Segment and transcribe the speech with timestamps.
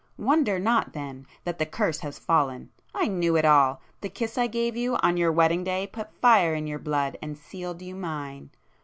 [0.17, 2.71] Wonder not then that the curse has fallen!
[2.91, 6.65] I knew it all!—the kiss I gave you on your wedding day put fire in
[6.65, 8.49] your blood and sealed you mine!